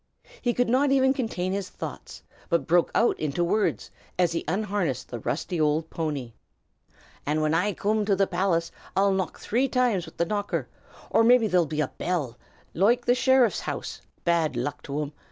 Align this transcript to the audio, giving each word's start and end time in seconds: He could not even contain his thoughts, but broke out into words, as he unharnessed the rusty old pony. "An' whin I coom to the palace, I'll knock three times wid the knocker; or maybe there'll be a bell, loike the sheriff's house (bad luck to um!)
He 0.41 0.55
could 0.55 0.67
not 0.67 0.89
even 0.91 1.13
contain 1.13 1.51
his 1.53 1.69
thoughts, 1.69 2.23
but 2.49 2.65
broke 2.65 2.89
out 2.95 3.19
into 3.19 3.43
words, 3.43 3.91
as 4.17 4.31
he 4.31 4.43
unharnessed 4.47 5.09
the 5.09 5.19
rusty 5.19 5.61
old 5.61 5.91
pony. 5.91 6.33
"An' 7.23 7.37
whin 7.39 7.53
I 7.53 7.73
coom 7.73 8.03
to 8.05 8.15
the 8.15 8.25
palace, 8.25 8.71
I'll 8.97 9.11
knock 9.13 9.37
three 9.37 9.67
times 9.67 10.07
wid 10.07 10.17
the 10.17 10.25
knocker; 10.25 10.67
or 11.11 11.23
maybe 11.23 11.45
there'll 11.45 11.67
be 11.67 11.81
a 11.81 11.87
bell, 11.89 12.39
loike 12.73 13.05
the 13.05 13.13
sheriff's 13.13 13.59
house 13.59 14.01
(bad 14.25 14.55
luck 14.55 14.81
to 14.85 15.03
um!) 15.03 15.13